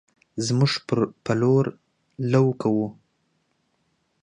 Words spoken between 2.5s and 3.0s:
کوو